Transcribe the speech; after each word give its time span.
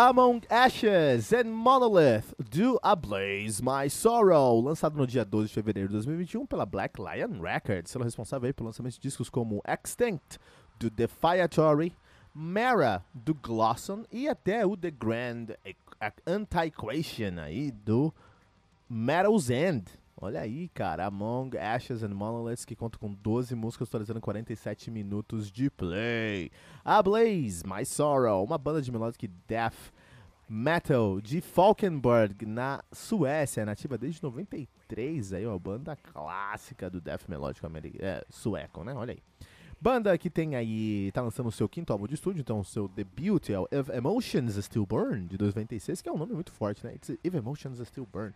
Among 0.00 0.42
Ashes 0.48 1.32
and 1.32 1.50
Monolith 1.50 2.32
Do 2.38 2.78
Ablaze 2.84 3.60
My 3.60 3.90
Sorrow, 3.90 4.60
lançado 4.60 4.96
no 4.96 5.04
dia 5.04 5.24
12 5.24 5.48
de 5.48 5.54
fevereiro 5.54 5.88
de 5.88 5.94
2021 5.94 6.46
pela 6.46 6.64
Black 6.64 7.00
Lion 7.00 7.40
Records, 7.42 7.90
sendo 7.90 8.04
responsável 8.04 8.54
pelo 8.54 8.68
lançamento 8.68 8.94
de 8.94 9.00
discos 9.00 9.28
como 9.28 9.60
Extinct, 9.66 10.38
do 10.78 10.88
Defiatory, 10.88 11.92
Mara, 12.32 13.04
do 13.12 13.34
Glosson 13.34 14.04
e 14.12 14.28
até 14.28 14.64
o 14.64 14.76
The 14.76 14.92
Grand 14.92 15.46
Antiquation 16.24 17.40
aí 17.40 17.72
do 17.72 18.14
Metal's 18.88 19.50
End. 19.50 19.84
Olha 20.20 20.40
aí, 20.40 20.68
cara, 20.70 21.06
Among 21.06 21.56
Ashes 21.56 22.02
and 22.02 22.08
Monoliths, 22.08 22.64
que 22.64 22.74
conta 22.74 22.98
com 22.98 23.14
12 23.14 23.54
músicas, 23.54 23.88
totalizando 23.88 24.20
47 24.20 24.90
minutos 24.90 25.48
de 25.48 25.70
play. 25.70 26.50
A 26.84 27.00
Blaze, 27.00 27.62
My 27.64 27.86
Sorrow, 27.86 28.42
uma 28.42 28.58
banda 28.58 28.82
de 28.82 28.90
melodic 28.90 29.28
death 29.46 29.92
metal 30.48 31.20
de 31.20 31.40
Falkenberg, 31.40 32.44
na 32.44 32.82
Suécia, 32.90 33.64
nativa 33.64 33.96
desde 33.96 34.20
93, 34.20 35.34
aí, 35.34 35.46
uma 35.46 35.58
banda 35.58 35.94
clássica 35.94 36.90
do 36.90 37.00
death 37.00 37.28
melódico 37.28 37.68
é, 38.00 38.24
sueco, 38.28 38.82
né? 38.82 38.94
Olha 38.94 39.12
aí. 39.12 39.22
Banda 39.80 40.18
que 40.18 40.28
tem 40.28 40.56
aí, 40.56 41.12
tá 41.12 41.22
lançando 41.22 41.46
o 41.46 41.52
seu 41.52 41.68
quinto 41.68 41.92
álbum 41.92 42.08
de 42.08 42.14
estúdio, 42.14 42.40
então 42.40 42.58
o 42.58 42.64
seu 42.64 42.88
debut 42.88 43.50
é 43.50 43.60
o 43.60 43.68
If 43.70 43.88
Emotions 43.90 44.56
Still 44.64 44.84
Burn, 44.84 45.28
de 45.28 45.38
96, 45.38 46.02
que 46.02 46.08
é 46.08 46.12
um 46.12 46.18
nome 46.18 46.32
muito 46.32 46.50
forte, 46.50 46.84
né? 46.84 46.94
It's 46.96 47.10
If 47.22 47.34
Emotions 47.34 47.78
Still 47.86 48.08
Burn 48.12 48.34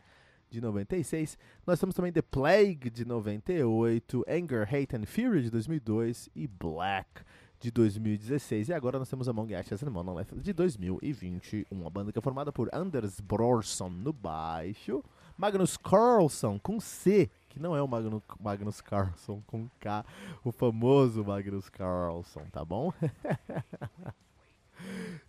de 0.52 0.60
96. 0.60 1.38
Nós 1.66 1.80
temos 1.80 1.94
também 1.94 2.12
The 2.12 2.22
Plague, 2.22 2.90
de 2.90 3.04
98, 3.06 4.24
Anger, 4.28 4.62
Hate 4.62 4.96
and 4.96 5.06
Fury, 5.06 5.42
de 5.42 5.50
2002 5.50 6.28
e 6.36 6.46
Black, 6.46 7.22
de 7.58 7.70
2016. 7.70 8.68
E 8.68 8.74
agora 8.74 8.98
nós 8.98 9.08
temos 9.08 9.28
Among 9.28 9.54
Ashes 9.54 9.82
and 9.82 9.90
Monolith, 9.90 10.34
de 10.36 10.52
2021. 10.52 11.64
Uma 11.70 11.88
banda 11.88 12.12
que 12.12 12.18
é 12.18 12.22
formada 12.22 12.52
por 12.52 12.68
Anders 12.72 13.18
Brorson 13.18 13.88
no 13.88 14.12
baixo, 14.12 15.02
Magnus 15.38 15.78
Carlson 15.78 16.58
com 16.58 16.78
C, 16.78 17.30
que 17.48 17.58
não 17.58 17.74
é 17.74 17.82
o 17.82 17.88
Magnus, 17.88 18.22
Magnus 18.38 18.80
Carlson 18.82 19.42
com 19.46 19.66
K, 19.80 20.04
o 20.44 20.52
famoso 20.52 21.24
Magnus 21.24 21.70
Carlson, 21.70 22.42
tá 22.52 22.62
bom? 22.62 22.92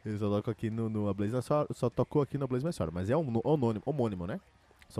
Ele 0.06 0.18
só 0.18 0.42
aqui 0.48 0.70
no, 0.70 1.08
A 1.08 1.14
Blaze 1.14 1.42
só, 1.42 1.66
só 1.72 1.90
tocou 1.90 2.22
aqui 2.22 2.38
no 2.38 2.48
Blaze 2.48 2.66
Messor, 2.66 2.92
mas 2.92 3.10
é 3.10 3.16
um 3.16 3.40
homônimo, 3.44 3.82
homônimo, 3.86 4.28
né? 4.28 4.42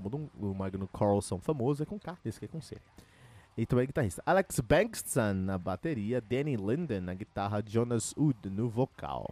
O 0.02 0.54
Magno 0.54 0.88
Carlson 0.88 1.40
famoso 1.40 1.84
é 1.84 1.86
com 1.86 2.00
K, 2.00 2.18
esse 2.26 2.38
aqui 2.38 2.46
é 2.46 2.48
com 2.48 2.62
C. 2.62 2.78
E 3.56 3.66
também 3.66 3.84
é 3.84 3.88
guitarrista. 3.88 4.24
Alex 4.26 4.60
Bankston 4.60 5.34
na 5.34 5.58
bateria, 5.58 6.20
Danny 6.20 6.56
Linden 6.56 7.02
na 7.02 7.14
guitarra, 7.14 7.64
Jonas 7.66 8.14
Wood 8.18 8.50
no 8.50 8.68
vocal. 8.68 9.32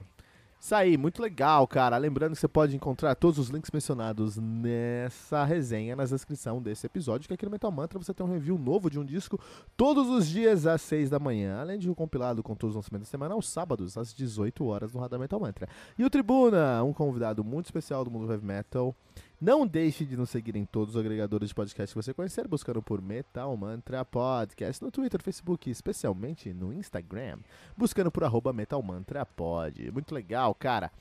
Isso 0.61 0.75
aí, 0.75 0.95
muito 0.95 1.19
legal, 1.23 1.67
cara. 1.67 1.97
Lembrando 1.97 2.33
que 2.33 2.39
você 2.39 2.47
pode 2.47 2.75
encontrar 2.75 3.15
todos 3.15 3.39
os 3.39 3.49
links 3.49 3.71
mencionados 3.71 4.37
nessa 4.37 5.43
resenha, 5.43 5.95
na 5.95 6.05
descrição 6.05 6.61
desse 6.61 6.85
episódio, 6.85 7.27
que 7.27 7.33
aqui 7.33 7.45
no 7.45 7.51
Metal 7.51 7.71
Mantra 7.71 7.97
você 7.97 8.13
tem 8.13 8.23
um 8.23 8.31
review 8.31 8.59
novo 8.59 8.87
de 8.87 8.99
um 8.99 9.03
disco 9.03 9.39
todos 9.75 10.07
os 10.07 10.27
dias 10.27 10.67
às 10.67 10.83
6 10.83 11.09
da 11.09 11.17
manhã, 11.17 11.59
além 11.59 11.79
de 11.79 11.89
um 11.89 11.95
compilado 11.95 12.43
com 12.43 12.53
todos 12.53 12.75
os 12.75 12.83
lançamentos 12.83 13.07
da 13.07 13.11
semana 13.11 13.33
aos 13.33 13.49
sábados, 13.49 13.97
às 13.97 14.13
18 14.13 14.63
horas 14.63 14.93
no 14.93 14.99
Radar 14.99 15.19
Metal 15.19 15.39
Mantra. 15.39 15.67
E 15.97 16.05
o 16.05 16.11
Tribuna, 16.11 16.83
um 16.83 16.93
convidado 16.93 17.43
muito 17.43 17.65
especial 17.65 18.05
do 18.05 18.11
mundo 18.11 18.31
heavy 18.31 18.45
metal, 18.45 18.95
não 19.41 19.65
deixe 19.65 20.05
de 20.05 20.15
nos 20.15 20.29
seguir 20.29 20.55
em 20.55 20.65
todos 20.65 20.93
os 20.93 20.99
agregadores 20.99 21.49
de 21.49 21.55
podcast 21.55 21.91
que 21.91 22.03
você 22.03 22.13
conhecer, 22.13 22.47
buscando 22.47 22.79
por 22.79 23.01
Metal 23.01 23.57
Mantra 23.57 24.05
Podcast 24.05 24.83
no 24.83 24.91
Twitter, 24.91 25.19
Facebook, 25.19 25.67
especialmente 25.67 26.53
no 26.53 26.71
Instagram, 26.71 27.39
buscando 27.75 28.11
por 28.11 28.23
arroba 28.23 28.53
Metal 28.53 28.79
Mantra 28.83 29.25
Pod. 29.25 29.89
Muito 29.89 30.13
legal, 30.13 30.53
cara. 30.53 30.91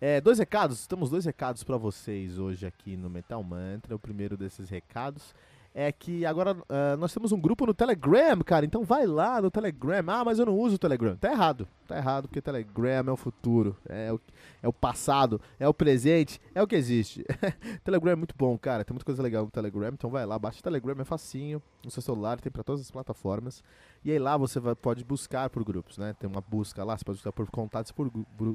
É, 0.00 0.20
dois 0.20 0.38
recados, 0.38 0.86
temos 0.86 1.10
dois 1.10 1.24
recados 1.24 1.64
para 1.64 1.76
vocês 1.76 2.38
hoje 2.38 2.64
aqui 2.64 2.96
no 2.96 3.10
Metal 3.10 3.42
Mantra. 3.42 3.96
O 3.96 3.98
primeiro 3.98 4.36
desses 4.36 4.70
recados 4.70 5.34
é 5.74 5.92
que 5.92 6.26
agora 6.26 6.52
uh, 6.54 6.96
nós 6.98 7.14
temos 7.14 7.30
um 7.32 7.40
grupo 7.40 7.64
no 7.64 7.72
Telegram, 7.72 8.38
cara. 8.40 8.66
Então 8.66 8.82
vai 8.82 9.06
lá 9.06 9.40
no 9.40 9.50
Telegram. 9.50 10.04
Ah, 10.08 10.24
mas 10.24 10.38
eu 10.38 10.46
não 10.46 10.58
uso 10.58 10.74
o 10.74 10.78
Telegram. 10.78 11.16
Tá 11.16 11.30
errado. 11.30 11.66
Tá 11.86 11.96
errado, 11.96 12.28
porque 12.28 12.40
Telegram 12.40 13.04
é 13.08 13.12
o 13.12 13.16
futuro. 13.16 13.76
É 13.88 14.12
o, 14.12 14.20
é 14.62 14.68
o 14.68 14.72
passado, 14.72 15.40
é 15.58 15.68
o 15.68 15.74
presente, 15.74 16.40
é 16.54 16.62
o 16.62 16.66
que 16.66 16.74
existe. 16.74 17.24
Telegram 17.84 18.12
é 18.12 18.16
muito 18.16 18.34
bom, 18.36 18.56
cara. 18.58 18.84
Tem 18.84 18.92
muita 18.92 19.04
coisa 19.04 19.22
legal 19.22 19.44
no 19.44 19.50
Telegram. 19.50 19.90
Então 19.92 20.10
vai 20.10 20.26
lá, 20.26 20.38
baixa 20.38 20.60
o 20.60 20.62
Telegram, 20.62 20.96
é 20.98 21.04
facinho. 21.04 21.62
No 21.84 21.90
seu 21.90 22.02
celular, 22.02 22.40
tem 22.40 22.50
para 22.50 22.62
todas 22.62 22.80
as 22.80 22.90
plataformas. 22.90 23.62
E 24.04 24.10
aí 24.10 24.18
lá 24.18 24.36
você 24.36 24.58
vai, 24.58 24.74
pode 24.74 25.04
buscar 25.04 25.48
por 25.50 25.64
grupos, 25.64 25.98
né? 25.98 26.14
Tem 26.18 26.28
uma 26.28 26.40
busca 26.40 26.82
lá, 26.84 26.96
você 26.96 27.04
pode 27.04 27.18
buscar 27.18 27.32
por 27.32 27.48
contatos 27.50 27.92
por 27.92 28.10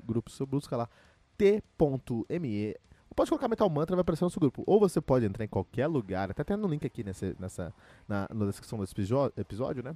grupos. 0.06 0.36
Você 0.36 0.46
busca 0.46 0.76
lá 0.76 0.90
t.me 1.38 2.76
Pode 3.16 3.30
colocar 3.30 3.48
Metal 3.48 3.70
Mantra, 3.70 3.96
vai 3.96 4.02
aparecer 4.02 4.24
no 4.24 4.26
nosso 4.28 4.40
grupo. 4.40 4.64
Ou 4.68 4.80
você 4.80 5.00
pode 5.00 5.26
entrar 5.26 5.46
em 5.46 5.48
qualquer 5.48 5.88
lugar, 5.88 6.30
até 6.30 6.44
tendo 6.44 6.68
um 6.68 6.70
link 6.70 6.86
aqui 6.86 7.04
nessa, 7.04 7.36
nessa, 7.40 7.74
na, 8.08 8.28
na 8.34 8.46
descrição 8.46 8.80
desse 8.80 8.94
episódio, 9.38 9.82
né? 9.82 9.96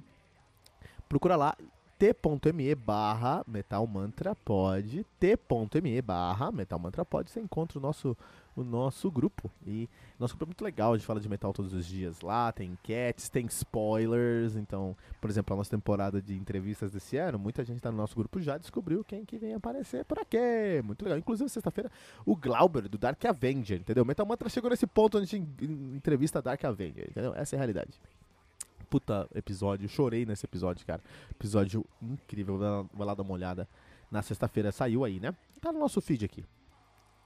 Procura 1.08 1.36
lá 1.36 1.54
t.me 1.98 2.74
barra 2.74 3.44
Metal 3.46 3.86
Mantra 3.86 4.34
pode, 4.34 5.04
t.me 5.18 6.00
barra 6.00 6.50
Metal 6.50 6.78
Mantra 6.78 7.04
pode, 7.04 7.30
você 7.30 7.40
encontra 7.40 7.78
o 7.78 7.82
nosso 7.82 8.16
o 8.56 8.64
nosso 8.64 9.10
grupo. 9.10 9.50
E 9.66 9.88
nosso 10.18 10.34
grupo 10.34 10.44
é 10.44 10.48
muito 10.50 10.64
legal, 10.64 10.92
a 10.92 10.96
gente 10.96 11.06
fala 11.06 11.20
de 11.20 11.28
metal 11.28 11.52
todos 11.52 11.72
os 11.72 11.86
dias 11.86 12.20
lá, 12.20 12.52
tem 12.52 12.72
enquetes, 12.72 13.28
tem 13.28 13.46
spoilers. 13.46 14.56
Então, 14.56 14.96
por 15.20 15.30
exemplo, 15.30 15.54
a 15.54 15.56
nossa 15.56 15.70
temporada 15.70 16.20
de 16.20 16.34
entrevistas 16.34 16.90
desse 16.90 17.16
ano, 17.16 17.38
muita 17.38 17.64
gente 17.64 17.80
tá 17.80 17.90
no 17.90 17.96
nosso 17.96 18.14
grupo 18.16 18.40
já 18.40 18.58
descobriu 18.58 19.04
quem 19.04 19.24
que 19.24 19.38
vem 19.38 19.54
aparecer 19.54 20.04
por 20.04 20.18
aqui. 20.18 20.82
Muito 20.84 21.02
legal. 21.02 21.18
Inclusive, 21.18 21.48
sexta-feira, 21.48 21.90
o 22.26 22.36
Glauber, 22.36 22.88
do 22.88 22.98
Dark 22.98 23.24
Avenger, 23.24 23.80
entendeu? 23.80 24.04
Metal 24.04 24.26
Mantra 24.26 24.48
chegou 24.48 24.70
nesse 24.70 24.86
ponto 24.86 25.18
onde 25.18 25.24
a 25.24 25.38
gente 25.38 25.48
entrevista 25.94 26.42
Dark 26.42 26.64
Avenger, 26.64 27.08
entendeu? 27.10 27.34
Essa 27.34 27.54
é 27.54 27.56
a 27.56 27.60
realidade 27.60 27.92
puta 28.90 29.28
episódio. 29.36 29.88
Chorei 29.88 30.26
nesse 30.26 30.44
episódio, 30.44 30.84
cara. 30.84 31.00
Episódio 31.30 31.86
incrível. 32.02 32.58
Vai 32.92 33.06
lá 33.06 33.14
dar 33.14 33.22
uma 33.22 33.32
olhada. 33.32 33.68
Na 34.10 34.20
sexta-feira 34.20 34.72
saiu 34.72 35.04
aí, 35.04 35.20
né? 35.20 35.32
Tá 35.60 35.72
no 35.72 35.78
nosso 35.78 36.00
feed 36.00 36.24
aqui. 36.24 36.44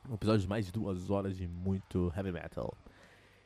Um 0.09 0.15
episódio 0.15 0.41
de 0.43 0.49
mais 0.49 0.67
de 0.67 0.73
duas 0.73 1.11
horas 1.11 1.37
de 1.37 1.49
muito 1.49 2.13
heavy 2.17 2.33
metal. 2.33 2.77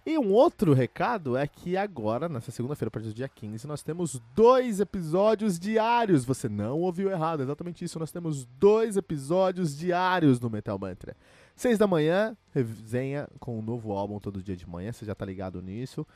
E 0.05 0.17
um 0.19 0.33
outro 0.33 0.73
recado 0.73 1.37
é 1.37 1.47
que 1.47 1.77
agora, 1.77 2.29
nessa 2.29 2.51
segunda-feira, 2.51 2.89
a 2.89 2.91
partir 2.91 3.09
do 3.09 3.15
dia 3.15 3.29
15, 3.29 3.67
nós 3.67 3.83
temos 3.83 4.21
dois 4.35 4.81
episódios 4.81 5.59
diários. 5.59 6.25
Você 6.25 6.49
não 6.49 6.81
ouviu 6.81 7.11
errado, 7.11 7.43
exatamente 7.43 7.85
isso. 7.85 7.99
Nós 7.99 8.11
temos 8.11 8.47
dois 8.59 8.97
episódios 8.97 9.77
diários 9.77 10.41
no 10.41 10.49
Metal 10.49 10.79
Mantra. 10.79 11.15
Seis 11.55 11.77
da 11.77 11.87
manhã, 11.87 12.35
resenha 12.55 13.29
com 13.39 13.59
um 13.59 13.63
novo 13.63 13.93
álbum 13.93 14.19
todo 14.19 14.43
dia 14.43 14.57
de 14.57 14.67
manhã, 14.67 14.93
você 14.93 15.05
já 15.05 15.15
tá 15.15 15.27
ligado 15.27 15.61
nisso 15.61 16.07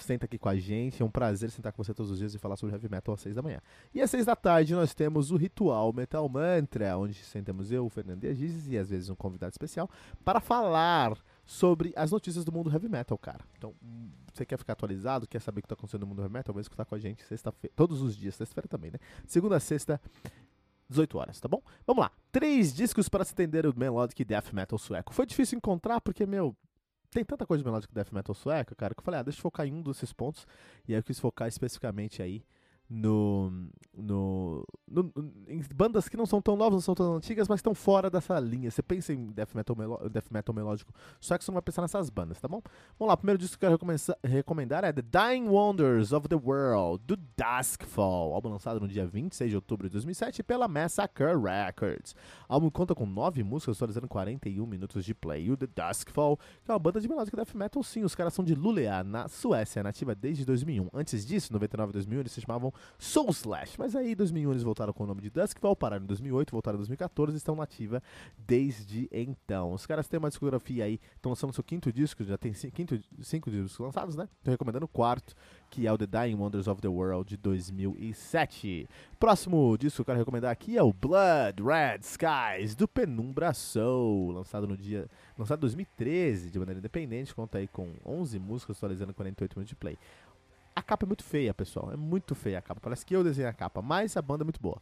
senta 0.00 0.26
aqui 0.26 0.38
com 0.38 0.48
a 0.48 0.56
gente. 0.56 1.02
É 1.02 1.04
um 1.04 1.10
prazer 1.10 1.50
sentar 1.50 1.72
com 1.72 1.82
você 1.82 1.94
todos 1.94 2.10
os 2.10 2.18
dias 2.18 2.34
e 2.34 2.38
falar 2.38 2.56
sobre 2.56 2.74
heavy 2.74 2.88
metal 2.88 3.14
às 3.14 3.20
6 3.20 3.34
da 3.34 3.42
manhã. 3.42 3.60
E 3.94 4.00
às 4.00 4.10
6 4.10 4.26
da 4.26 4.36
tarde 4.36 4.74
nós 4.74 4.94
temos 4.94 5.30
o 5.30 5.36
Ritual 5.36 5.92
Metal 5.92 6.28
Mantra, 6.28 6.96
onde 6.96 7.14
sentamos 7.14 7.70
eu, 7.70 7.86
o 7.86 7.88
Fernando 7.88 8.24
Agizes 8.24 8.68
e 8.68 8.78
às 8.78 8.90
vezes 8.90 9.10
um 9.10 9.14
convidado 9.14 9.52
especial 9.52 9.88
para 10.24 10.40
falar 10.40 11.16
sobre 11.44 11.92
as 11.96 12.10
notícias 12.10 12.44
do 12.44 12.52
mundo 12.52 12.70
heavy 12.70 12.88
metal, 12.88 13.16
cara. 13.18 13.44
Então, 13.56 13.74
você 14.32 14.44
quer 14.44 14.58
ficar 14.58 14.72
atualizado, 14.72 15.26
quer 15.26 15.40
saber 15.40 15.60
o 15.60 15.62
que 15.62 15.66
está 15.66 15.74
acontecendo 15.74 16.00
no 16.00 16.06
mundo 16.06 16.22
heavy 16.22 16.32
metal, 16.32 16.54
vai 16.54 16.62
escutar 16.62 16.84
com 16.84 16.94
a 16.94 16.98
gente 16.98 17.22
sexta-feira, 17.24 17.72
todos 17.76 18.00
os 18.02 18.16
dias, 18.16 18.34
sexta-feira 18.34 18.68
também, 18.68 18.90
né? 18.90 18.98
Segunda 19.26 19.56
a 19.56 19.60
sexta, 19.60 20.00
18 20.88 21.18
horas, 21.18 21.40
tá 21.40 21.48
bom? 21.48 21.62
Vamos 21.86 22.02
lá. 22.02 22.10
Três 22.32 22.72
discos 22.72 23.08
para 23.08 23.24
se 23.24 23.32
entender 23.32 23.66
o 23.66 23.76
melodic 23.76 24.24
death 24.24 24.52
metal 24.52 24.78
sueco. 24.78 25.14
Foi 25.14 25.26
difícil 25.26 25.56
encontrar 25.56 26.00
porque, 26.00 26.26
meu, 26.26 26.56
tem 27.14 27.24
tanta 27.24 27.46
coisa 27.46 27.62
de 27.62 27.66
melódica 27.66 27.94
death 27.94 28.12
metal 28.12 28.34
sueca, 28.34 28.74
cara, 28.74 28.92
que 28.92 28.98
eu 28.98 29.04
falei, 29.04 29.20
ah, 29.20 29.22
deixa 29.22 29.38
eu 29.38 29.42
focar 29.42 29.64
em 29.66 29.72
um 29.72 29.80
desses 29.82 30.12
pontos. 30.12 30.46
E 30.86 30.92
aí 30.92 30.98
eu 30.98 31.02
quis 31.02 31.18
focar 31.20 31.46
especificamente 31.46 32.20
aí 32.20 32.44
no, 32.88 33.50
no, 33.96 34.64
no, 34.86 35.12
em 35.48 35.62
bandas 35.74 36.08
que 36.08 36.16
não 36.16 36.26
são 36.26 36.40
tão 36.40 36.56
novas, 36.56 36.74
não 36.74 36.80
são 36.80 36.94
tão 36.94 37.16
antigas, 37.16 37.48
mas 37.48 37.58
estão 37.58 37.74
fora 37.74 38.10
dessa 38.10 38.38
linha. 38.38 38.70
Você 38.70 38.82
pensa 38.82 39.12
em 39.12 39.26
death 39.26 39.54
metal, 39.54 39.76
death 40.10 40.30
metal 40.30 40.54
melódico, 40.54 40.92
só 41.20 41.38
que 41.38 41.44
você 41.44 41.50
não 41.50 41.54
vai 41.54 41.62
pensar 41.62 41.82
nessas 41.82 42.10
bandas, 42.10 42.40
tá 42.40 42.46
bom? 42.46 42.62
Vamos 42.98 43.08
lá, 43.08 43.14
o 43.14 43.16
primeiro 43.16 43.38
disco 43.38 43.58
que 43.58 43.64
eu 43.64 43.78
quero 43.78 43.98
recomendar 44.22 44.84
é 44.84 44.92
The 44.92 45.02
Dying 45.02 45.48
Wonders 45.48 46.12
of 46.12 46.28
the 46.28 46.36
World, 46.36 47.02
do 47.06 47.16
Duskfall, 47.16 48.34
álbum 48.34 48.50
lançado 48.50 48.80
no 48.80 48.86
dia 48.86 49.06
26 49.06 49.50
de 49.50 49.56
outubro 49.56 49.88
de 49.88 49.92
2007 49.92 50.42
pela 50.42 50.68
Massacre 50.68 51.34
Records. 51.34 52.14
O 52.48 52.54
álbum 52.54 52.70
conta 52.70 52.94
com 52.94 53.06
nove 53.06 53.42
músicas, 53.42 53.78
totalizando 53.78 54.08
41 54.08 54.66
minutos 54.66 55.04
de 55.04 55.14
play. 55.14 55.46
E 55.46 55.50
o 55.50 55.56
The 55.56 55.66
Duskfall, 55.66 56.36
que 56.36 56.70
é 56.70 56.74
uma 56.74 56.78
banda 56.78 57.00
de 57.00 57.08
melódica 57.08 57.36
death 57.36 57.54
metal, 57.54 57.82
sim, 57.82 58.04
os 58.04 58.14
caras 58.14 58.34
são 58.34 58.44
de 58.44 58.54
Luleå, 58.54 59.02
na 59.04 59.28
Suécia, 59.28 59.82
nativa 59.82 60.14
desde 60.14 60.44
2001. 60.44 60.90
Antes 60.92 61.24
disso, 61.24 61.52
99 61.52 61.90
e 61.90 61.92
2000, 61.94 62.20
eles 62.20 62.32
se 62.32 62.40
chamavam 62.40 62.73
Soul 62.98 63.30
Slash, 63.30 63.78
mas 63.78 63.94
aí 63.94 64.12
em 64.12 64.16
2001 64.16 64.50
eles 64.50 64.62
voltaram 64.62 64.92
com 64.92 65.04
o 65.04 65.06
nome 65.06 65.22
de 65.22 65.30
Duskfall, 65.30 65.76
pararam 65.76 66.04
em 66.04 66.06
2008, 66.06 66.50
voltaram 66.50 66.76
em 66.76 66.80
2014 66.80 67.34
e 67.34 67.38
estão 67.38 67.56
nativa 67.56 68.02
desde 68.38 69.08
então. 69.12 69.72
Os 69.72 69.86
caras 69.86 70.08
têm 70.08 70.18
uma 70.18 70.28
discografia 70.28 70.84
aí, 70.84 71.00
estão 71.16 71.30
lançando 71.30 71.52
seu 71.52 71.64
quinto 71.64 71.92
disco, 71.92 72.24
já 72.24 72.38
tem 72.38 72.52
cinco, 72.52 72.74
cinco 73.22 73.50
discos 73.50 73.78
lançados, 73.78 74.16
né? 74.16 74.28
Estou 74.38 74.52
recomendando 74.52 74.84
o 74.84 74.88
quarto, 74.88 75.34
que 75.70 75.86
é 75.86 75.92
o 75.92 75.98
The 75.98 76.06
Dying 76.06 76.36
Wonders 76.36 76.68
of 76.68 76.80
the 76.80 76.88
World 76.88 77.28
de 77.28 77.36
2007. 77.36 78.88
Próximo 79.18 79.76
disco 79.78 79.96
que 79.96 80.00
eu 80.02 80.04
quero 80.04 80.18
recomendar 80.18 80.50
aqui 80.50 80.76
é 80.76 80.82
o 80.82 80.92
Blood 80.92 81.62
Red 81.62 82.00
Skies 82.02 82.74
do 82.74 82.86
Penumbra 82.86 83.52
Soul, 83.54 84.32
lançado 84.32 84.66
no 84.66 84.76
dia 84.76 85.08
lançado 85.36 85.58
em 85.58 85.62
2013 85.62 86.50
de 86.50 86.58
maneira 86.58 86.78
independente, 86.78 87.34
conta 87.34 87.58
aí 87.58 87.66
com 87.66 87.92
11 88.04 88.38
músicas 88.38 88.76
atualizando 88.76 89.12
48 89.12 89.56
minutos 89.56 89.68
de 89.68 89.76
play. 89.76 89.98
A 90.76 90.82
capa 90.82 91.06
é 91.06 91.08
muito 91.08 91.22
feia, 91.22 91.54
pessoal, 91.54 91.92
é 91.92 91.96
muito 91.96 92.34
feia 92.34 92.58
a 92.58 92.62
capa. 92.62 92.80
Parece 92.80 93.06
que 93.06 93.14
eu 93.14 93.22
desenhei 93.22 93.48
a 93.48 93.52
capa, 93.52 93.80
mas 93.80 94.16
a 94.16 94.22
banda 94.22 94.42
é 94.42 94.46
muito 94.46 94.60
boa. 94.60 94.80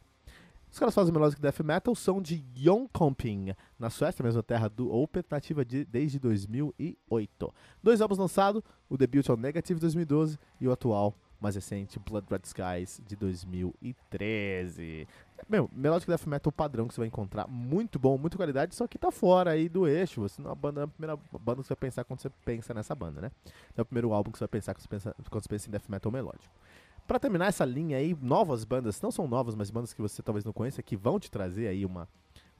Os 0.71 0.79
caras 0.79 0.95
fazem 0.95 1.13
melódica 1.13 1.39
death 1.39 1.59
metal, 1.59 1.93
são 1.93 2.19
de 2.19 2.43
Jönköping, 2.55 3.53
na 3.77 3.91
Suécia, 3.91 4.23
mesma 4.23 4.41
terra 4.41 4.67
do 4.67 4.91
Opeth, 4.91 5.27
nativa 5.29 5.63
de, 5.63 5.85
desde 5.85 6.17
2008. 6.17 7.53
Dois 7.83 8.01
álbuns 8.01 8.17
lançados, 8.17 8.63
o 8.89 8.97
debut 8.97 9.29
é 9.29 9.33
o 9.33 9.37
Negative 9.37 9.79
2012 9.79 10.39
e 10.59 10.67
o 10.67 10.71
atual, 10.71 11.15
mais 11.43 11.55
recente, 11.55 11.99
Blood 11.99 12.25
Red 12.29 12.41
Skies 12.45 13.01
de 13.05 13.15
2013. 13.17 15.07
Meu, 15.49 15.69
melódica 15.73 16.15
death 16.15 16.25
metal 16.25 16.51
padrão 16.51 16.87
que 16.87 16.93
você 16.93 17.01
vai 17.01 17.07
encontrar, 17.07 17.47
muito 17.47 17.99
bom, 17.99 18.17
muita 18.17 18.37
qualidade, 18.37 18.73
só 18.73 18.87
que 18.87 18.97
tá 18.97 19.11
fora 19.11 19.51
aí 19.51 19.67
do 19.67 19.85
eixo. 19.85 20.21
Você 20.21 20.41
não 20.41 20.49
é 20.49 20.53
a, 20.53 20.55
banda, 20.55 20.81
é 20.81 20.83
a 20.85 20.87
primeira 20.87 21.19
banda 21.39 21.61
que 21.61 21.67
você 21.67 21.73
vai 21.73 21.81
pensar 21.81 22.03
quando 22.05 22.21
você 22.21 22.29
pensa 22.45 22.73
nessa 22.73 22.95
banda, 22.95 23.19
né? 23.19 23.31
É 23.75 23.81
o 23.81 23.85
primeiro 23.85 24.13
álbum 24.13 24.31
que 24.31 24.37
você 24.37 24.43
vai 24.45 24.49
pensar 24.49 24.73
quando 24.73 24.81
você 24.81 24.87
pensa, 24.87 25.15
quando 25.29 25.43
você 25.43 25.49
pensa 25.49 25.67
em 25.67 25.71
death 25.71 25.89
metal 25.89 26.11
melódico. 26.11 26.53
Para 27.05 27.19
terminar 27.19 27.47
essa 27.47 27.65
linha 27.65 27.97
aí, 27.97 28.17
novas 28.21 28.63
bandas, 28.63 29.01
não 29.01 29.11
são 29.11 29.27
novas, 29.27 29.53
mas 29.55 29.69
bandas 29.69 29.93
que 29.93 30.01
você 30.01 30.23
talvez 30.23 30.45
não 30.45 30.53
conheça, 30.53 30.81
que 30.81 30.95
vão 30.95 31.19
te 31.19 31.29
trazer 31.29 31.67
aí 31.67 31.85
uma, 31.85 32.07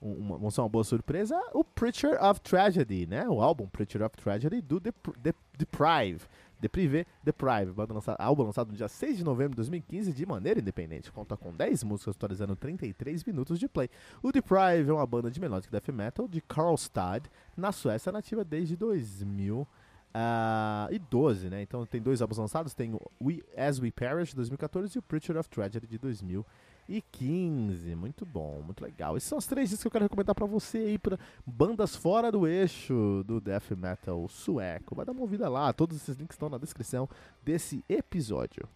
uma, 0.04 0.50
ser 0.50 0.60
uma 0.60 0.68
boa 0.68 0.84
surpresa, 0.84 1.40
o 1.54 1.64
Preacher 1.64 2.22
of 2.22 2.40
Tragedy, 2.40 3.06
né? 3.06 3.26
O 3.28 3.40
álbum 3.40 3.66
Preacher 3.66 4.02
of 4.02 4.16
Tragedy 4.16 4.60
do 4.60 4.80
The, 4.80 4.92
The, 5.22 5.34
Deprive. 5.56 6.20
Deprive, 6.60 7.06
Deprive, 7.22 7.72
banda 7.72 7.92
lançada, 7.92 8.22
álbum 8.22 8.44
lançado 8.44 8.68
no 8.68 8.76
dia 8.76 8.88
6 8.88 9.18
de 9.18 9.24
novembro 9.24 9.50
de 9.50 9.56
2015 9.56 10.12
de 10.12 10.26
maneira 10.26 10.60
independente. 10.60 11.10
Conta 11.10 11.36
com 11.36 11.52
10 11.52 11.84
músicas 11.84 12.14
atualizando 12.14 12.54
33 12.54 13.24
minutos 13.24 13.58
de 13.58 13.68
play. 13.68 13.90
O 14.22 14.30
Deprive 14.30 14.88
é 14.88 14.92
uma 14.92 15.06
banda 15.06 15.30
de 15.30 15.40
melodic 15.40 15.70
death 15.70 15.88
metal 15.88 16.28
de 16.28 16.40
Karlstad, 16.40 17.24
na 17.56 17.72
Suécia, 17.72 18.12
nativa 18.12 18.44
desde 18.44 18.76
2000 18.76 19.66
Uh, 20.14 20.94
e 20.94 20.98
12, 21.00 21.50
né? 21.50 21.60
Então 21.60 21.84
tem 21.84 22.00
dois 22.00 22.22
álbuns 22.22 22.38
lançados, 22.38 22.72
tem 22.72 22.94
o 22.94 23.00
We, 23.20 23.42
As 23.56 23.80
We 23.80 23.90
Perish 23.90 24.30
de 24.30 24.36
2014 24.36 24.96
e 24.96 25.00
o 25.00 25.02
Preacher 25.02 25.36
of 25.36 25.48
Tragedy 25.48 25.88
de 25.88 25.98
2015. 25.98 27.96
Muito 27.96 28.24
bom, 28.24 28.62
muito 28.62 28.80
legal. 28.84 29.16
Esses 29.16 29.28
são 29.28 29.38
os 29.38 29.46
três 29.46 29.70
discos 29.70 29.82
que 29.82 29.88
eu 29.88 29.90
quero 29.90 30.04
recomendar 30.04 30.32
para 30.32 30.46
você 30.46 30.78
aí, 30.78 30.98
para 30.98 31.18
bandas 31.44 31.96
fora 31.96 32.30
do 32.30 32.46
eixo 32.46 33.24
do 33.26 33.40
death 33.40 33.72
metal 33.72 34.28
sueco. 34.28 34.94
Vai 34.94 35.04
dar 35.04 35.10
uma 35.10 35.22
ouvida 35.22 35.48
lá, 35.48 35.72
todos 35.72 35.96
esses 35.96 36.16
links 36.16 36.36
estão 36.36 36.48
na 36.48 36.58
descrição 36.58 37.08
desse 37.42 37.84
episódio. 37.88 38.68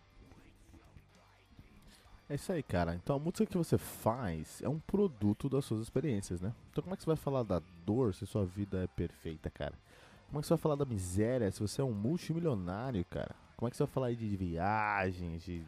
É 2.29 2.35
isso 2.35 2.51
aí, 2.51 2.65
cara. 2.65 2.97
Então 2.97 3.15
a 3.15 3.19
música 3.19 3.47
que 3.47 3.57
você 3.57 3.79
faz 3.79 4.61
é 4.61 4.69
um 4.69 4.81
produto 4.81 5.49
das 5.49 5.65
suas 5.65 5.81
experiências, 5.83 6.41
né? 6.41 6.53
Então 6.73 6.83
como 6.83 6.95
é 6.95 6.97
que 6.97 7.05
você 7.05 7.11
vai 7.11 7.17
falar 7.17 7.45
da 7.45 7.63
dor 7.87 8.13
se 8.13 8.27
sua 8.27 8.45
vida 8.45 8.83
é 8.83 8.89
perfeita, 8.89 9.49
cara? 9.49 9.75
Como 10.29 10.39
é 10.39 10.41
que 10.43 10.47
você 10.47 10.55
vai 10.55 10.59
falar 10.59 10.77
da 10.77 10.85
miséria 10.85 11.51
se 11.51 11.59
você 11.59 11.81
é 11.81 11.85
um 11.85 11.93
multimilionário, 11.93 13.05
cara? 13.07 13.35
Como 13.57 13.67
é 13.67 13.71
que 13.71 13.77
você 13.77 13.85
vai 13.85 13.93
falar 13.93 14.15
de 14.15 14.37
viagens, 14.37 15.43
de 15.43 15.65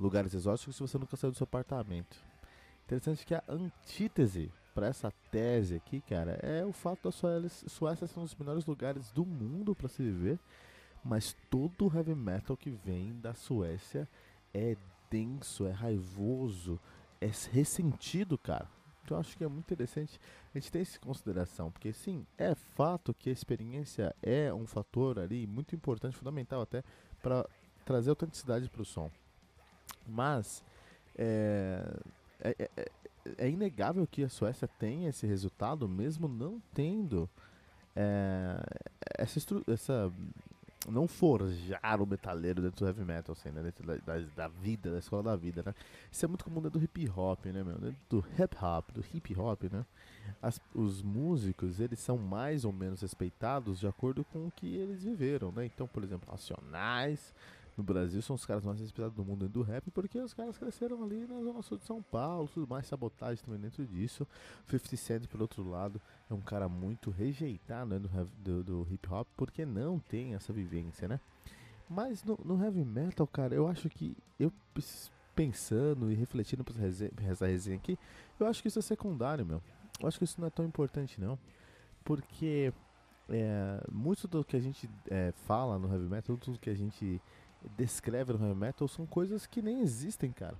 lugares 0.00 0.34
exóticos 0.34 0.74
se 0.74 0.82
você 0.82 0.98
nunca 0.98 1.16
saiu 1.16 1.30
do 1.30 1.36
seu 1.36 1.44
apartamento? 1.44 2.16
Interessante 2.86 3.24
que 3.26 3.34
a 3.34 3.44
antítese 3.46 4.50
para 4.74 4.86
essa 4.86 5.12
tese 5.30 5.76
aqui, 5.76 6.00
cara, 6.00 6.32
é 6.42 6.64
o 6.64 6.72
fato 6.72 7.04
da 7.04 7.12
Suécia 7.12 8.06
ser 8.06 8.18
um 8.18 8.24
dos 8.24 8.34
melhores 8.34 8.64
lugares 8.64 9.10
do 9.12 9.24
mundo 9.26 9.74
para 9.74 9.88
se 9.88 10.02
viver, 10.02 10.38
mas 11.04 11.36
todo 11.50 11.86
o 11.86 11.94
heavy 11.94 12.14
metal 12.14 12.56
que 12.56 12.70
vem 12.70 13.14
da 13.20 13.34
Suécia 13.34 14.08
é 14.54 14.76
denso, 15.10 15.66
é 15.66 15.72
raivoso, 15.72 16.80
é 17.20 17.30
ressentido, 17.52 18.38
cara. 18.38 18.68
Eu 19.08 19.16
acho 19.16 19.36
que 19.36 19.44
é 19.44 19.48
muito 19.48 19.72
interessante 19.72 20.20
a 20.54 20.58
gente 20.58 20.70
ter 20.70 20.82
isso 20.82 20.96
em 20.96 21.00
consideração, 21.00 21.70
porque 21.70 21.92
sim, 21.92 22.24
é 22.38 22.54
fato 22.54 23.14
que 23.14 23.28
a 23.28 23.32
experiência 23.32 24.14
é 24.22 24.52
um 24.52 24.66
fator 24.66 25.18
ali 25.18 25.46
muito 25.46 25.74
importante, 25.74 26.16
fundamental 26.16 26.62
até 26.62 26.84
para 27.22 27.44
trazer 27.84 28.10
autenticidade 28.10 28.68
para 28.68 28.82
o 28.82 28.84
som. 28.84 29.10
Mas 30.06 30.62
é, 31.16 31.82
é, 32.40 32.56
é, 32.58 32.70
é, 32.76 32.90
é, 33.38 33.48
inegável 33.48 34.06
que 34.06 34.24
a 34.24 34.28
Suécia 34.28 34.68
tenha 34.78 35.10
esse 35.10 35.26
resultado, 35.26 35.88
mesmo 35.88 36.28
não 36.28 36.62
tendo 36.72 37.28
é, 37.94 38.60
essa, 39.18 39.38
essa 39.66 40.12
não 40.88 41.06
forjar 41.06 42.00
o 42.00 42.06
metaleiro 42.06 42.62
dentro 42.62 42.84
do 42.84 42.86
heavy 42.86 43.04
metal, 43.04 43.32
assim, 43.32 43.50
né? 43.50 43.62
Dentro 43.62 43.86
da, 43.86 43.96
da, 43.96 44.18
da, 44.34 44.48
vida, 44.48 44.90
da 44.90 44.98
escola 44.98 45.22
da 45.22 45.36
vida, 45.36 45.62
né? 45.64 45.74
Isso 46.10 46.24
é 46.24 46.28
muito 46.28 46.44
comum 46.44 46.60
dentro 46.62 46.78
do 46.78 46.84
hip 46.84 47.08
hop, 47.10 47.44
né, 47.46 47.62
meu? 47.62 47.78
Dentro 47.78 48.00
do 48.08 48.18
hip 48.18 48.56
hop, 48.62 48.90
do 48.92 49.04
hip 49.12 49.38
hop, 49.38 49.64
né? 49.64 49.84
As, 50.40 50.60
os 50.74 51.02
músicos, 51.02 51.80
eles 51.80 51.98
são 51.98 52.16
mais 52.16 52.64
ou 52.64 52.72
menos 52.72 53.02
respeitados 53.02 53.80
de 53.80 53.86
acordo 53.86 54.24
com 54.24 54.46
o 54.46 54.50
que 54.50 54.74
eles 54.74 55.02
viveram, 55.02 55.52
né? 55.52 55.66
Então, 55.66 55.86
por 55.86 56.02
exemplo, 56.02 56.30
Racionais, 56.30 57.34
no 57.76 57.84
Brasil 57.84 58.20
são 58.22 58.36
os 58.36 58.44
caras 58.44 58.64
mais 58.64 58.80
respeitados 58.80 59.16
do 59.16 59.24
mundo 59.24 59.48
do 59.48 59.62
rap, 59.62 59.90
porque 59.90 60.18
os 60.18 60.34
caras 60.34 60.58
cresceram 60.58 61.02
ali 61.02 61.26
na 61.26 61.40
zona 61.40 61.62
sul 61.62 61.78
de 61.78 61.84
São 61.84 62.02
Paulo, 62.02 62.48
tudo 62.52 62.66
mais, 62.68 62.86
sabotagem 62.86 63.44
também 63.44 63.60
dentro 63.60 63.84
disso. 63.86 64.26
50 64.66 64.96
Cent, 64.96 65.26
por 65.26 65.40
outro 65.40 65.68
lado, 65.68 66.00
é 66.30 66.34
um 66.34 66.40
cara 66.40 66.68
muito 66.68 67.10
rejeitado 67.10 67.90
né, 67.90 67.98
do, 67.98 68.08
do, 68.38 68.62
do, 68.62 68.88
hip 68.90 69.08
hop, 69.12 69.26
porque 69.36 69.66
não 69.66 69.98
tem 69.98 70.34
essa 70.34 70.52
vivência, 70.52 71.08
né? 71.08 71.18
Mas 71.88 72.22
no, 72.22 72.38
no 72.44 72.62
heavy 72.62 72.84
metal, 72.84 73.26
cara, 73.26 73.54
eu 73.54 73.66
acho 73.66 73.90
que 73.90 74.16
eu 74.38 74.52
pensando 75.34 76.10
e 76.10 76.14
refletindo 76.14 76.62
pra 76.62 76.74
essa 77.28 77.46
resenha 77.46 77.76
aqui, 77.76 77.98
eu 78.38 78.46
acho 78.46 78.62
que 78.62 78.68
isso 78.68 78.78
é 78.78 78.82
secundário, 78.82 79.44
meu. 79.44 79.60
Eu 80.00 80.06
acho 80.06 80.18
que 80.18 80.24
isso 80.24 80.40
não 80.40 80.46
é 80.46 80.50
tão 80.50 80.64
importante, 80.64 81.20
não. 81.20 81.38
Porque 82.04 82.72
é, 83.28 83.82
muito 83.90 84.28
do 84.28 84.44
que 84.44 84.56
a 84.56 84.60
gente 84.60 84.88
é, 85.10 85.32
fala 85.46 85.78
no 85.78 85.92
heavy 85.92 86.08
metal, 86.08 86.36
tudo 86.36 86.58
que 86.58 86.70
a 86.70 86.74
gente 86.74 87.20
descreve 87.76 88.32
no 88.32 88.46
heavy 88.46 88.58
metal 88.58 88.86
são 88.86 89.04
coisas 89.04 89.46
que 89.46 89.60
nem 89.60 89.80
existem, 89.80 90.30
cara. 90.30 90.56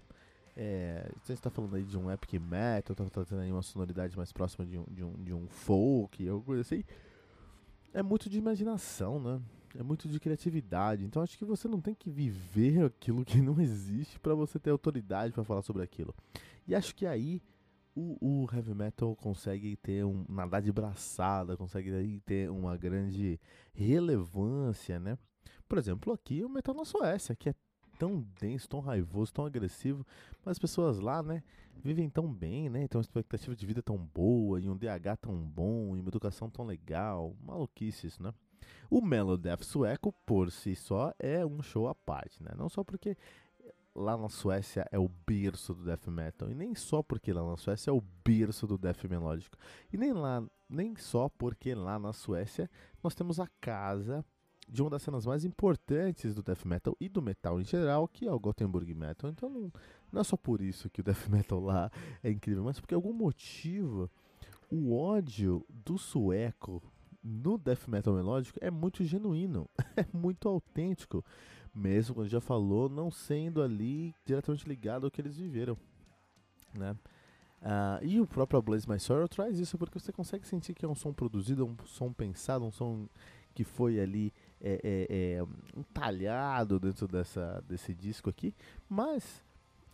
É, 0.57 1.09
a 1.09 1.27
gente 1.27 1.41
tá 1.41 1.51
falando 1.51 1.77
aí 1.77 1.85
de 1.85 1.97
um 1.97 2.11
epic 2.11 2.35
metal, 2.35 2.95
tá 2.95 3.05
trazendo 3.09 3.43
aí 3.43 3.53
uma 3.53 3.63
sonoridade 3.63 4.17
mais 4.17 4.33
próxima 4.33 4.67
de 4.67 4.79
um, 4.79 4.85
de 4.91 5.05
um, 5.05 5.13
de 5.23 5.33
um 5.33 5.47
folk, 5.49 6.29
alguma 6.29 6.45
coisa 6.45 6.63
assim. 6.63 6.85
É 7.93 8.03
muito 8.03 8.29
de 8.29 8.39
imaginação, 8.39 9.21
né? 9.21 9.41
É 9.79 9.83
muito 9.83 10.09
de 10.09 10.19
criatividade. 10.19 11.05
Então 11.05 11.23
acho 11.23 11.39
que 11.39 11.45
você 11.45 11.69
não 11.69 11.81
tem 11.81 11.95
que 11.95 12.11
viver 12.11 12.85
aquilo 12.85 13.25
que 13.25 13.41
não 13.41 13.61
existe 13.61 14.19
para 14.19 14.35
você 14.35 14.59
ter 14.59 14.71
autoridade 14.71 15.33
para 15.33 15.45
falar 15.45 15.63
sobre 15.63 15.83
aquilo. 15.83 16.15
E 16.67 16.75
acho 16.75 16.95
que 16.95 17.07
aí 17.07 17.43
o, 17.95 18.17
o, 18.21 18.49
heavy 18.53 18.75
metal 18.75 19.15
consegue 19.17 19.77
ter 19.77 20.05
um 20.05 20.25
nadar 20.29 20.63
de 20.63 20.73
braçada, 20.73 21.57
consegue 21.57 21.93
aí 21.93 22.21
ter 22.21 22.51
uma 22.51 22.77
grande 22.77 23.41
relevância, 23.75 24.99
né? 24.99 25.19
Por 25.69 25.79
exemplo, 25.79 26.13
aqui 26.13 26.45
o 26.45 26.49
metal 26.49 26.75
na 26.75 26.85
Suécia, 26.85 27.37
que 27.37 27.49
é 27.49 27.55
tão 28.01 28.27
denso, 28.41 28.67
tão 28.67 28.81
raivoso, 28.81 29.31
tão 29.31 29.45
agressivo, 29.45 30.07
mas 30.43 30.53
as 30.53 30.59
pessoas 30.59 30.99
lá, 31.01 31.23
né, 31.23 31.43
vivem 31.85 32.09
tão 32.09 32.33
bem, 32.33 32.71
né, 32.71 32.89
tem 32.89 32.97
uma 32.97 33.03
expectativa 33.03 33.55
de 33.55 33.67
vida 33.67 33.83
tão 33.83 33.99
boa, 33.99 34.59
e 34.59 34.71
um 34.71 34.77
DH 34.77 35.19
tão 35.21 35.37
bom, 35.37 35.95
e 35.95 36.01
uma 36.01 36.09
educação 36.09 36.49
tão 36.49 36.65
legal, 36.65 37.37
maluquice 37.45 38.07
isso, 38.07 38.23
né? 38.23 38.33
O 38.89 39.03
Melodeath 39.03 39.63
sueco, 39.63 40.15
por 40.25 40.51
si 40.51 40.75
só, 40.75 41.13
é 41.19 41.45
um 41.45 41.61
show 41.63 41.89
à 41.89 41.95
parte, 41.95 42.43
né? 42.43 42.53
Não 42.57 42.71
só 42.71 42.83
porque 42.83 43.17
lá 43.95 44.17
na 44.17 44.31
Suécia 44.31 44.87
é 44.91 44.99
o 44.99 45.11
berço 45.27 45.75
do 45.75 45.85
death 45.85 46.07
metal, 46.07 46.51
e 46.51 46.55
nem 46.55 46.75
só 46.75 47.03
porque 47.03 47.35
lá 47.35 47.45
na 47.45 47.59
Suécia 47.59 47.91
é 47.91 47.93
o 47.93 48.03
berço 48.25 48.67
do 48.67 48.79
death 48.79 49.05
melódico, 49.05 49.59
e 49.93 49.99
nem 49.99 50.15
lá, 50.15 50.43
nem 50.71 50.97
só 50.97 51.29
porque 51.29 51.75
lá 51.75 51.99
na 51.99 52.15
Suécia 52.15 52.71
nós 53.03 53.15
temos 53.15 53.39
a 53.39 53.47
casa 53.61 54.25
de 54.71 54.83
uma 54.83 54.91
das 54.91 55.03
cenas 55.03 55.27
mais 55.27 55.45
importantes 55.45 56.35
do 56.35 56.43
death 56.43 56.65
metal 56.65 56.97
e 57.01 57.09
do 57.09 57.21
metal 57.21 57.61
em 57.61 57.65
geral, 57.65 58.07
que 58.07 58.27
é 58.27 58.33
o 58.33 58.39
Gothenburg 58.39 58.95
Metal. 58.95 59.29
Então 59.29 59.51
não, 59.51 59.73
não 60.13 60.21
é 60.21 60.25
só 60.25 60.37
por 60.37 60.61
isso 60.61 60.89
que 60.89 61.01
o 61.01 61.05
death 61.05 61.27
metal 61.29 61.61
lá 61.61 61.91
é 62.23 62.31
incrível, 62.31 62.63
mas 62.63 62.79
porque 62.79 62.95
algum 62.95 63.13
motivo 63.13 64.09
o 64.71 64.97
ódio 64.97 65.67
do 65.69 65.99
sueco 65.99 66.81
no 67.23 67.59
death 67.59 67.89
metal 67.89 68.15
melódico 68.15 68.59
é 68.63 68.71
muito 68.71 69.05
genuíno, 69.05 69.69
é 69.97 70.07
muito 70.17 70.49
autêntico, 70.49 71.25
mesmo 71.75 72.15
quando 72.15 72.29
já 72.29 72.41
falou, 72.41 72.89
não 72.89 73.11
sendo 73.11 73.63
ali 73.63 74.15
diretamente 74.25 74.69
ligado 74.69 75.05
ao 75.05 75.11
que 75.11 75.21
eles 75.21 75.37
viveram, 75.37 75.77
né? 76.73 76.97
Uh, 77.61 78.03
e 78.03 78.19
o 78.19 78.27
próprio 78.27 78.63
Blaze 78.63 78.89
My 78.89 78.99
Sorrow 78.99 79.29
traz 79.29 79.59
isso 79.59 79.77
porque 79.77 79.99
você 79.99 80.11
consegue 80.11 80.47
sentir 80.47 80.73
que 80.73 80.83
é 80.83 80.89
um 80.89 80.95
som 80.95 81.13
produzido, 81.13 81.67
um 81.67 81.77
som 81.85 82.11
pensado, 82.11 82.65
um 82.65 82.73
som 82.73 83.07
que 83.55 83.65
foi 83.65 84.01
ali 84.01 84.33
é, 84.61 84.81
é, 84.83 85.35
é, 85.37 85.43
um 85.77 85.83
talhado 85.83 86.79
dentro 86.79 87.09
dessa, 87.09 87.63
desse 87.69 87.95
disco 87.95 88.29
aqui, 88.29 88.55
mas 88.89 89.43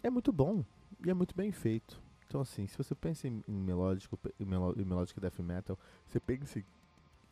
é 0.03 0.11
muito 0.11 0.33
bom 0.33 0.65
e 1.05 1.11
é 1.11 1.15
muito 1.15 1.35
bem 1.35 1.53
feito. 1.53 2.01
Então 2.27 2.41
assim, 2.41 2.67
se 2.67 2.77
você 2.77 2.95
pensa 2.95 3.29
em, 3.29 3.43
em 3.47 3.53
melódico, 3.53 4.19
em, 4.39 4.45
meló 4.45 4.73
em 4.77 4.85
melódico 4.85 5.21
death 5.21 5.39
metal, 5.39 5.79
você 6.07 6.19
pensa 6.19 6.59
em 6.59 6.65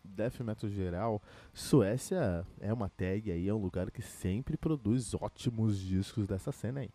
death 0.05 0.41
metal 0.41 0.71
geral, 0.71 1.23
Suécia 1.53 2.47
é 2.61 2.73
uma 2.73 2.89
tag 2.89 3.31
aí, 3.31 3.49
é 3.49 3.55
um 3.55 3.59
lugar 3.59 3.91
que 3.91 4.03
sempre 4.03 4.57
produz 4.57 5.15
ótimos 5.15 5.79
discos 5.79 6.27
dessa 6.27 6.53
cena 6.53 6.81
aí. 6.81 6.91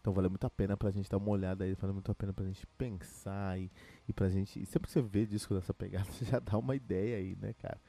Então 0.00 0.12
vale 0.12 0.28
muito 0.28 0.44
a 0.44 0.50
pena 0.50 0.76
pra 0.76 0.90
gente 0.90 1.08
dar 1.08 1.16
uma 1.16 1.30
olhada 1.30 1.64
aí, 1.64 1.74
vale 1.74 1.94
muito 1.94 2.12
a 2.12 2.14
pena 2.14 2.30
pra 2.30 2.44
gente 2.44 2.66
pensar 2.78 3.58
e, 3.58 3.70
e 4.06 4.12
pra 4.12 4.28
gente. 4.28 4.60
E 4.60 4.66
sempre 4.66 4.86
que 4.86 4.92
você 4.92 5.00
vê 5.00 5.24
disco 5.24 5.54
dessa 5.54 5.72
pegada, 5.72 6.06
já 6.20 6.38
dá 6.38 6.58
uma 6.58 6.76
ideia 6.76 7.16
aí, 7.16 7.34
né, 7.40 7.54
cara? 7.54 7.80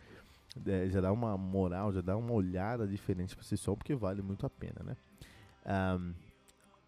É, 0.66 0.90
já 0.90 1.02
dá 1.02 1.12
uma 1.12 1.38
moral, 1.38 1.92
já 1.92 2.02
dá 2.02 2.16
uma 2.16 2.32
olhada 2.32 2.88
diferente 2.88 3.36
pra 3.36 3.44
esse 3.44 3.58
som, 3.58 3.76
porque 3.76 3.94
vale 3.96 4.22
muito 4.22 4.46
a 4.46 4.50
pena, 4.50 4.82
né? 4.84 4.98
Um, 5.66 6.14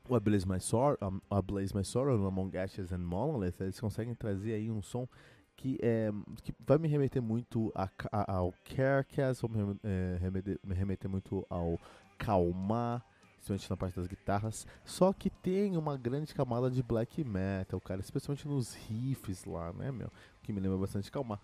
o 0.10 0.16
A 0.16 0.20
Blaze 0.20 0.48
My 0.48 0.60
Sorrow, 0.60 0.98
a 1.30 1.42
Blaze 1.42 1.76
My 1.76 1.84
Sorrow 1.84 2.26
Among 2.26 2.58
Ashes 2.58 2.94
and 2.94 3.00
Monolith, 3.00 3.56
eles 3.60 3.80
conseguem 3.80 4.16
trazer 4.16 4.54
aí 4.54 4.72
um 4.72 4.82
som 4.82 5.08
que, 5.56 5.78
é, 5.82 6.12
que 6.44 6.54
vai 6.66 6.78
me 6.78 6.88
remeter 6.88 7.22
muito 7.22 7.72
a, 7.76 7.90
a, 8.12 8.36
ao 8.38 8.54
Carcass, 8.64 9.42
vai 9.42 9.64
me, 9.64 9.80
é, 9.84 10.18
remeter, 10.22 10.60
me 10.64 10.74
remeter 10.74 11.10
muito 11.10 11.46
ao 11.50 11.80
Calmar, 12.18 13.04
principalmente 13.36 13.70
na 13.70 13.78
parte 13.78 13.96
das 13.96 14.08
guitarras, 14.08 14.68
só 14.86 15.12
que 15.12 15.30
tem 15.30 15.76
uma 15.76 15.98
grande 15.98 16.34
camada 16.34 16.70
de 16.70 16.82
black 16.82 17.24
metal, 17.24 17.82
cara, 17.82 18.00
especialmente 18.00 18.48
nos 18.48 18.76
riffs 18.76 19.46
lá, 19.46 19.74
né, 19.74 19.92
meu, 19.92 20.12
que 20.44 20.54
me 20.54 20.60
lembra 20.62 20.78
bastante 20.78 21.12
Calmar. 21.12 21.40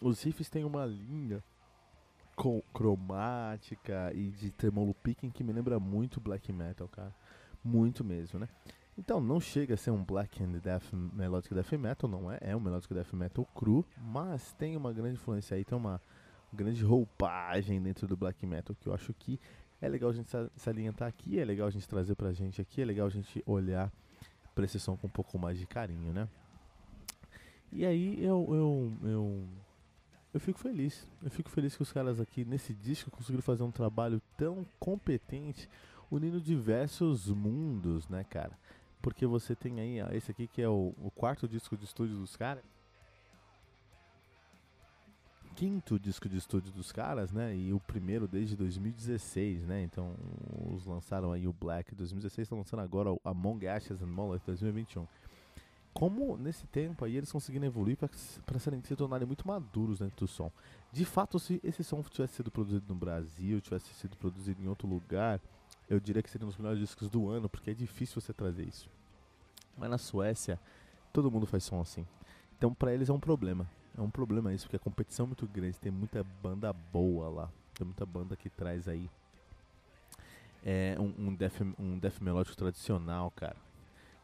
Os 0.00 0.22
riffs 0.22 0.48
têm 0.48 0.64
uma 0.64 0.84
linha 0.84 1.42
com 2.34 2.60
cromática 2.72 4.12
e 4.14 4.30
de 4.30 4.50
tremolo 4.50 4.94
picking 4.94 5.30
que 5.30 5.42
me 5.42 5.52
lembra 5.52 5.80
muito 5.80 6.20
black 6.20 6.52
metal, 6.52 6.86
cara, 6.86 7.14
muito 7.64 8.04
mesmo, 8.04 8.38
né? 8.38 8.48
Então 8.98 9.20
não 9.20 9.40
chega 9.40 9.74
a 9.74 9.76
ser 9.76 9.90
um 9.90 10.02
black 10.02 10.42
and 10.42 10.52
death 10.58 10.92
melodic 10.92 11.54
death 11.54 11.72
metal, 11.72 12.08
não 12.08 12.30
é, 12.30 12.38
é 12.40 12.56
um 12.56 12.60
melodic 12.60 12.92
death 12.92 13.12
metal 13.12 13.44
cru, 13.54 13.84
mas 13.98 14.52
tem 14.54 14.76
uma 14.76 14.92
grande 14.92 15.14
influência 15.14 15.56
aí, 15.56 15.64
tem 15.64 15.76
uma 15.76 16.00
grande 16.52 16.84
roupagem 16.84 17.80
dentro 17.82 18.06
do 18.06 18.16
black 18.16 18.46
metal 18.46 18.76
que 18.78 18.88
eu 18.88 18.94
acho 18.94 19.12
que 19.14 19.38
é 19.80 19.88
legal 19.88 20.10
a 20.10 20.12
gente 20.12 20.30
salientar 20.56 21.08
aqui, 21.08 21.38
é 21.38 21.44
legal 21.44 21.66
a 21.66 21.70
gente 21.70 21.86
trazer 21.86 22.14
pra 22.14 22.32
gente 22.32 22.60
aqui, 22.60 22.80
é 22.80 22.84
legal 22.84 23.06
a 23.06 23.10
gente 23.10 23.42
olhar 23.46 23.92
pra 24.54 24.64
esse 24.64 24.80
som 24.80 24.96
com 24.96 25.06
um 25.06 25.10
pouco 25.10 25.38
mais 25.38 25.58
de 25.58 25.66
carinho, 25.66 26.12
né? 26.12 26.28
E 27.70 27.84
aí 27.84 28.24
eu, 28.24 28.46
eu, 28.50 28.92
eu, 29.10 29.44
eu 30.36 30.40
fico 30.40 30.58
feliz, 30.58 31.06
eu 31.22 31.30
fico 31.30 31.48
feliz 31.48 31.74
que 31.74 31.82
os 31.82 31.90
caras 31.90 32.20
aqui 32.20 32.44
nesse 32.44 32.74
disco 32.74 33.10
conseguiram 33.10 33.42
fazer 33.42 33.62
um 33.62 33.70
trabalho 33.70 34.20
tão 34.36 34.66
competente, 34.78 35.66
unindo 36.10 36.38
diversos 36.40 37.28
mundos, 37.28 38.06
né, 38.08 38.22
cara? 38.22 38.52
Porque 39.00 39.26
você 39.26 39.54
tem 39.56 39.80
aí, 39.80 40.02
ó, 40.02 40.08
esse 40.14 40.30
aqui 40.30 40.46
que 40.46 40.60
é 40.60 40.68
o, 40.68 40.92
o 41.02 41.10
quarto 41.10 41.48
disco 41.48 41.74
de 41.74 41.86
estúdio 41.86 42.16
dos 42.16 42.36
caras 42.36 42.62
quinto 45.54 45.98
disco 45.98 46.28
de 46.28 46.36
estúdio 46.36 46.70
dos 46.70 46.92
caras, 46.92 47.32
né? 47.32 47.56
E 47.56 47.72
o 47.72 47.80
primeiro 47.80 48.28
desde 48.28 48.54
2016, 48.54 49.64
né? 49.64 49.82
Então, 49.82 50.14
os 50.70 50.84
lançaram 50.84 51.32
aí 51.32 51.48
o 51.48 51.52
Black 51.54 51.94
2016, 51.94 52.44
estão 52.44 52.58
lançando 52.58 52.80
agora 52.80 53.10
o 53.10 53.18
Among 53.24 53.66
Ashes 53.66 54.02
and 54.02 54.06
Monolith 54.06 54.42
2021. 54.44 55.06
Como 55.96 56.36
nesse 56.36 56.66
tempo 56.66 57.06
aí 57.06 57.16
eles 57.16 57.32
conseguiram 57.32 57.64
evoluir 57.64 57.96
para 57.96 58.58
se 58.58 58.94
tornarem 58.94 59.26
muito 59.26 59.48
maduros 59.48 60.00
dentro 60.00 60.26
do 60.26 60.28
som. 60.28 60.52
De 60.92 61.06
fato, 61.06 61.38
se 61.38 61.58
esse 61.64 61.82
som 61.82 62.02
tivesse 62.02 62.34
sido 62.34 62.50
produzido 62.50 62.84
no 62.86 62.94
Brasil, 62.94 63.62
tivesse 63.62 63.94
sido 63.94 64.14
produzido 64.14 64.62
em 64.62 64.68
outro 64.68 64.86
lugar, 64.86 65.40
eu 65.88 65.98
diria 65.98 66.22
que 66.22 66.28
seria 66.28 66.46
um 66.46 66.50
dos 66.50 66.58
melhores 66.58 66.80
discos 66.80 67.08
do 67.08 67.30
ano, 67.30 67.48
porque 67.48 67.70
é 67.70 67.74
difícil 67.74 68.20
você 68.20 68.30
trazer 68.34 68.68
isso. 68.68 68.90
Mas 69.74 69.88
na 69.88 69.96
Suécia, 69.96 70.60
todo 71.14 71.30
mundo 71.30 71.46
faz 71.46 71.64
som 71.64 71.80
assim. 71.80 72.06
Então, 72.58 72.74
para 72.74 72.92
eles 72.92 73.08
é 73.08 73.12
um 73.14 73.18
problema. 73.18 73.66
É 73.96 74.00
um 74.02 74.10
problema 74.10 74.52
isso, 74.52 74.66
porque 74.66 74.76
a 74.76 74.78
competição 74.80 75.24
é 75.24 75.28
muito 75.28 75.46
grande, 75.46 75.80
tem 75.80 75.90
muita 75.90 76.22
banda 76.42 76.74
boa 76.74 77.30
lá. 77.30 77.50
Tem 77.72 77.86
muita 77.86 78.04
banda 78.04 78.36
que 78.36 78.50
traz 78.50 78.86
aí 78.86 79.08
é, 80.62 80.94
um, 80.98 81.28
um, 81.28 81.34
death, 81.34 81.62
um 81.78 81.98
death 81.98 82.20
melódico 82.20 82.54
tradicional, 82.54 83.30
cara. 83.30 83.56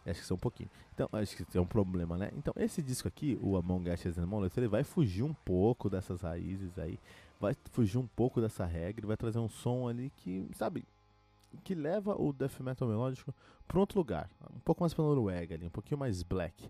Acho 0.04 0.26
que 0.26 0.32
é 0.32 0.34
um 0.34 0.38
pouquinho. 0.38 0.70
Então, 0.94 1.08
acho 1.12 1.36
que 1.36 1.56
é 1.56 1.60
um 1.60 1.66
problema, 1.66 2.16
né? 2.16 2.30
Então, 2.36 2.52
esse 2.56 2.82
disco 2.82 3.06
aqui, 3.06 3.38
o 3.40 3.56
Among 3.56 3.90
Us 3.90 4.18
and 4.18 4.26
Monolith, 4.26 4.52
ele 4.56 4.68
vai 4.68 4.82
fugir 4.82 5.22
um 5.22 5.32
pouco 5.32 5.88
dessas 5.88 6.22
raízes 6.22 6.78
aí. 6.78 6.98
Vai 7.40 7.56
fugir 7.70 7.98
um 7.98 8.06
pouco 8.06 8.40
dessa 8.40 8.64
regra, 8.64 9.06
vai 9.06 9.16
trazer 9.16 9.38
um 9.38 9.48
som 9.48 9.88
ali 9.88 10.10
que, 10.16 10.48
sabe, 10.54 10.84
que 11.64 11.74
leva 11.74 12.20
o 12.20 12.32
death 12.32 12.60
metal 12.60 12.88
melódico 12.88 13.32
para 13.66 13.78
outro 13.78 13.98
lugar. 13.98 14.28
Um 14.54 14.60
pouco 14.60 14.82
mais 14.82 14.92
pra 14.92 15.04
Noruega 15.04 15.54
ali, 15.54 15.66
um 15.66 15.70
pouquinho 15.70 15.98
mais 15.98 16.22
black. 16.22 16.68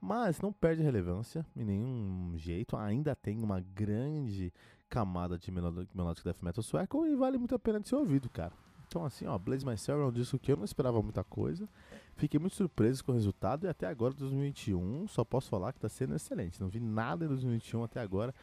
Mas 0.00 0.40
não 0.40 0.52
perde 0.52 0.82
relevância 0.82 1.46
em 1.56 1.64
nenhum 1.64 2.32
jeito. 2.36 2.76
Ainda 2.76 3.14
tem 3.14 3.42
uma 3.42 3.60
grande 3.60 4.52
camada 4.88 5.38
de 5.38 5.50
melodic 5.50 6.24
death 6.24 6.42
metal 6.42 6.62
sueco 6.62 7.06
e 7.06 7.14
vale 7.14 7.38
muito 7.38 7.54
a 7.54 7.58
pena 7.58 7.78
de 7.78 7.88
ser 7.88 7.94
ouvido, 7.94 8.28
cara. 8.28 8.52
Então, 8.88 9.04
assim, 9.04 9.26
ó, 9.26 9.38
Blaze 9.38 9.64
My 9.64 9.78
Soul 9.78 10.02
é 10.02 10.06
um 10.06 10.12
disco 10.12 10.38
que 10.38 10.52
eu 10.52 10.56
não 10.56 10.64
esperava 10.64 11.00
muita 11.00 11.24
coisa. 11.24 11.66
Fiquei 12.16 12.38
muito 12.38 12.54
surpreso 12.54 13.04
com 13.04 13.12
o 13.12 13.14
resultado 13.14 13.66
e 13.66 13.68
até 13.68 13.86
agora, 13.86 14.14
2021, 14.14 15.08
só 15.08 15.24
posso 15.24 15.48
falar 15.48 15.72
que 15.72 15.80
tá 15.80 15.88
sendo 15.88 16.14
excelente. 16.14 16.60
Não 16.60 16.68
vi 16.68 16.78
nada 16.78 17.24
em 17.24 17.28
2021 17.28 17.84
até 17.84 18.00
agora 18.00 18.34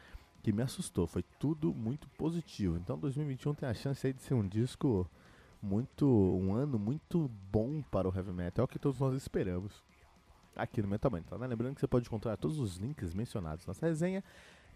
que 0.42 0.52
me 0.52 0.62
assustou. 0.62 1.06
Foi 1.06 1.22
tudo 1.38 1.72
muito 1.72 2.08
positivo. 2.10 2.76
Então, 2.76 2.98
2021 2.98 3.54
tem 3.54 3.68
a 3.68 3.74
chance 3.74 4.12
de 4.12 4.22
ser 4.22 4.34
um 4.34 4.46
disco 4.46 5.08
muito. 5.62 6.06
um 6.06 6.54
ano 6.54 6.78
muito 6.78 7.30
bom 7.50 7.82
para 7.82 8.08
o 8.08 8.14
heavy 8.14 8.32
metal. 8.32 8.62
É 8.62 8.64
o 8.64 8.68
que 8.68 8.78
todos 8.78 8.98
nós 8.98 9.14
esperamos 9.14 9.82
aqui 10.56 10.82
no 10.82 10.88
Metal 10.88 11.10
Mantra, 11.10 11.38
né? 11.38 11.46
Lembrando 11.46 11.74
que 11.74 11.80
você 11.80 11.86
pode 11.86 12.06
encontrar 12.06 12.36
todos 12.36 12.58
os 12.58 12.76
links 12.76 13.14
mencionados 13.14 13.66
nessa 13.66 13.86
resenha 13.86 14.22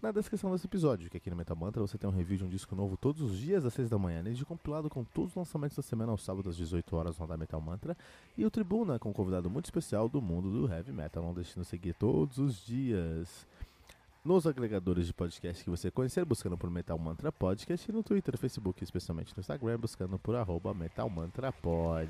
na 0.01 0.11
descrição 0.11 0.51
desse 0.51 0.67
episódio, 0.67 1.09
que 1.09 1.17
aqui 1.17 1.29
no 1.29 1.35
Metal 1.35 1.55
Mantra 1.55 1.81
você 1.81 1.97
tem 1.97 2.09
um 2.09 2.13
review 2.13 2.37
de 2.37 2.43
um 2.43 2.49
disco 2.49 2.75
novo 2.75 2.95
todos 2.97 3.21
os 3.21 3.37
dias 3.37 3.65
às 3.65 3.73
6 3.73 3.89
da 3.89 3.97
manhã, 3.97 4.23
desde 4.23 4.45
compilado 4.45 4.89
com 4.89 5.03
todos 5.03 5.31
os 5.31 5.35
lançamentos 5.35 5.77
da 5.77 5.83
semana 5.83 6.11
aos 6.11 6.23
sábados 6.23 6.51
às 6.51 6.57
18 6.57 6.95
horas 6.95 7.17
no 7.17 7.27
da 7.27 7.37
Metal 7.37 7.59
Mantra, 7.59 7.97
e 8.37 8.45
o 8.45 8.51
Tribuna 8.51 8.99
com 8.99 9.09
um 9.09 9.13
convidado 9.13 9.49
muito 9.49 9.65
especial 9.65 10.07
do 10.07 10.21
mundo 10.21 10.51
do 10.51 10.71
Heavy 10.71 10.91
Metal. 10.91 11.23
Não 11.23 11.33
deixe 11.33 11.59
de 11.59 11.65
seguir 11.65 11.93
todos 11.93 12.37
os 12.37 12.65
dias 12.65 13.47
nos 14.23 14.47
agregadores 14.47 15.05
de 15.05 15.13
podcast 15.13 15.63
que 15.63 15.69
você 15.69 15.91
conhecer, 15.91 16.25
buscando 16.25 16.57
por 16.57 16.69
Metal 16.69 16.97
Mantra 16.97 17.31
Podcast, 17.31 17.89
e 17.89 17.93
no 17.93 18.01
Twitter, 18.01 18.37
Facebook, 18.37 18.83
especialmente 18.83 19.33
no 19.35 19.39
Instagram, 19.39 19.77
buscando 19.77 20.17
por 20.17 20.35
arroba 20.35 20.73
Metal 20.73 21.09
Mantra 21.09 21.51
Pod. 21.51 22.09